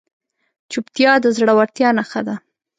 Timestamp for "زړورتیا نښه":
1.35-2.21